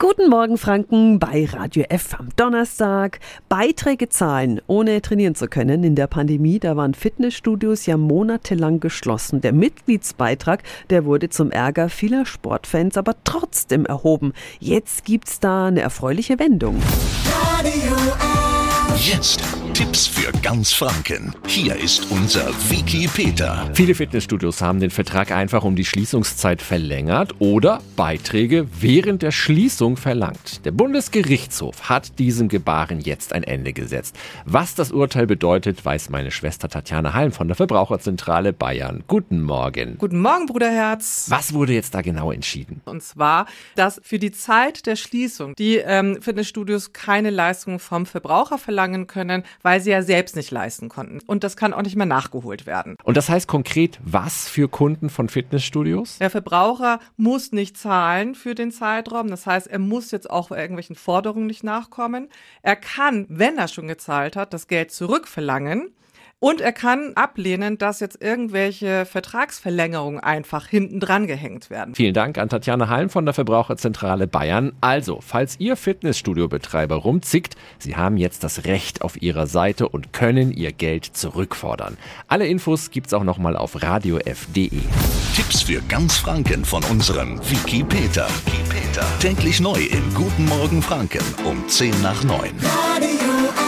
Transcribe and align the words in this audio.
Guten 0.00 0.30
Morgen 0.30 0.58
Franken 0.58 1.18
bei 1.18 1.48
Radio 1.52 1.82
F 1.88 2.14
am 2.16 2.28
Donnerstag. 2.36 3.18
Beiträge 3.48 4.08
zahlen, 4.08 4.60
ohne 4.68 5.02
trainieren 5.02 5.34
zu 5.34 5.48
können. 5.48 5.82
In 5.82 5.96
der 5.96 6.06
Pandemie, 6.06 6.60
da 6.60 6.76
waren 6.76 6.94
Fitnessstudios 6.94 7.84
ja 7.86 7.96
monatelang 7.96 8.78
geschlossen. 8.78 9.40
Der 9.40 9.52
Mitgliedsbeitrag, 9.52 10.62
der 10.90 11.04
wurde 11.04 11.30
zum 11.30 11.50
Ärger 11.50 11.88
vieler 11.88 12.26
Sportfans 12.26 12.96
aber 12.96 13.16
trotzdem 13.24 13.86
erhoben. 13.86 14.34
Jetzt 14.60 15.04
gibt's 15.04 15.40
da 15.40 15.66
eine 15.66 15.80
erfreuliche 15.80 16.38
Wendung. 16.38 16.80
Radio 17.58 17.96
F. 18.20 18.78
Jetzt 19.04 19.57
Tipps 19.72 20.06
für 20.06 20.32
ganz 20.42 20.72
Franken. 20.72 21.34
Hier 21.46 21.76
ist 21.76 22.10
unser 22.10 22.48
Wiki 22.68 23.06
Peter. 23.06 23.70
Viele 23.74 23.94
Fitnessstudios 23.94 24.62
haben 24.62 24.80
den 24.80 24.90
Vertrag 24.90 25.30
einfach 25.30 25.64
um 25.64 25.76
die 25.76 25.84
Schließungszeit 25.84 26.62
verlängert 26.62 27.34
oder 27.38 27.80
Beiträge 27.94 28.66
während 28.80 29.22
der 29.22 29.30
Schließung 29.30 29.96
verlangt. 29.96 30.64
Der 30.64 30.72
Bundesgerichtshof 30.72 31.88
hat 31.88 32.18
diesem 32.18 32.48
Gebaren 32.48 33.00
jetzt 33.00 33.32
ein 33.32 33.42
Ende 33.42 33.72
gesetzt. 33.72 34.16
Was 34.44 34.74
das 34.74 34.90
Urteil 34.90 35.26
bedeutet, 35.26 35.84
weiß 35.84 36.10
meine 36.10 36.30
Schwester 36.30 36.68
Tatjana 36.68 37.12
Halm 37.12 37.32
von 37.32 37.48
der 37.48 37.56
Verbraucherzentrale 37.56 38.52
Bayern. 38.52 39.04
Guten 39.06 39.42
Morgen. 39.42 39.98
Guten 39.98 40.20
Morgen, 40.20 40.46
Bruderherz. 40.46 41.26
Was 41.28 41.52
wurde 41.52 41.74
jetzt 41.74 41.94
da 41.94 42.02
genau 42.02 42.32
entschieden? 42.32 42.80
Und 42.84 43.02
zwar, 43.02 43.46
dass 43.76 44.00
für 44.02 44.18
die 44.18 44.32
Zeit 44.32 44.86
der 44.86 44.96
Schließung 44.96 45.54
die 45.56 45.76
ähm, 45.76 46.20
Fitnessstudios 46.20 46.92
keine 46.92 47.30
Leistungen 47.30 47.78
vom 47.78 48.06
Verbraucher 48.06 48.58
verlangen 48.58 49.06
können, 49.06 49.44
weil 49.62 49.80
sie 49.80 49.90
ja 49.90 50.02
selbst 50.02 50.36
nicht 50.36 50.50
leisten 50.50 50.88
konnten. 50.88 51.20
Und 51.26 51.44
das 51.44 51.56
kann 51.56 51.72
auch 51.72 51.82
nicht 51.82 51.96
mehr 51.96 52.06
nachgeholt 52.06 52.66
werden. 52.66 52.96
Und 53.04 53.16
das 53.16 53.28
heißt 53.28 53.48
konkret, 53.48 53.98
was 54.02 54.48
für 54.48 54.68
Kunden 54.68 55.10
von 55.10 55.28
Fitnessstudios? 55.28 56.18
Der 56.18 56.30
Verbraucher 56.30 57.00
muss 57.16 57.52
nicht 57.52 57.76
zahlen 57.76 58.34
für 58.34 58.54
den 58.54 58.70
Zeitraum. 58.70 59.28
Das 59.28 59.46
heißt, 59.46 59.66
er 59.66 59.78
muss 59.78 60.10
jetzt 60.10 60.30
auch 60.30 60.50
irgendwelchen 60.50 60.96
Forderungen 60.96 61.46
nicht 61.46 61.64
nachkommen. 61.64 62.28
Er 62.62 62.76
kann, 62.76 63.26
wenn 63.28 63.58
er 63.58 63.68
schon 63.68 63.88
gezahlt 63.88 64.36
hat, 64.36 64.52
das 64.52 64.66
Geld 64.66 64.92
zurückverlangen. 64.92 65.90
Und 66.40 66.60
er 66.60 66.72
kann 66.72 67.12
ablehnen, 67.16 67.78
dass 67.78 67.98
jetzt 67.98 68.22
irgendwelche 68.22 69.04
Vertragsverlängerungen 69.06 70.20
einfach 70.20 70.68
hinten 70.68 71.00
dran 71.00 71.26
gehängt 71.26 71.68
werden. 71.68 71.96
Vielen 71.96 72.14
Dank 72.14 72.38
an 72.38 72.48
Tatjana 72.48 72.88
Halm 72.88 73.10
von 73.10 73.24
der 73.24 73.34
Verbraucherzentrale 73.34 74.28
Bayern. 74.28 74.72
Also, 74.80 75.18
falls 75.20 75.58
ihr 75.58 75.74
Fitnessstudio-Betreiber 75.74 76.94
rumzickt, 76.94 77.56
Sie 77.80 77.96
haben 77.96 78.16
jetzt 78.16 78.44
das 78.44 78.66
Recht 78.66 79.02
auf 79.02 79.20
Ihrer 79.20 79.48
Seite 79.48 79.88
und 79.88 80.12
können 80.12 80.52
Ihr 80.52 80.70
Geld 80.70 81.06
zurückfordern. 81.06 81.98
Alle 82.28 82.46
Infos 82.46 82.92
gibt's 82.92 83.14
auch 83.14 83.24
nochmal 83.24 83.56
auf 83.56 83.82
radiof.de. 83.82 84.70
Tipps 85.34 85.62
für 85.62 85.80
ganz 85.88 86.18
Franken 86.18 86.64
von 86.64 86.84
unserem 86.84 87.40
Wiki 87.50 87.82
Peter. 87.82 88.28
Wiki 88.46 88.62
Peter. 88.68 89.04
Täglich 89.18 89.58
neu 89.58 89.80
im 89.80 90.14
Guten 90.14 90.44
Morgen 90.44 90.82
Franken 90.82 91.24
um 91.44 91.66
10 91.66 92.00
nach 92.00 92.22
9. 92.22 92.52
Radio 92.62 93.67